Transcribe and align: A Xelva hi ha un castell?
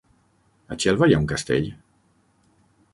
A 0.75 0.79
Xelva 0.85 1.11
hi 1.11 1.15
ha 1.17 1.21
un 1.25 1.29
castell? 1.35 1.71